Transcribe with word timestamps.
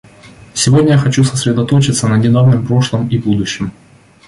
Сегодня 0.55 0.93
я 0.93 0.97
хочу 0.97 1.23
сосредоточиться 1.23 2.07
на 2.07 2.17
недавнем 2.17 2.65
прошлом 2.65 3.07
и 3.09 3.19
будущем. 3.19 3.71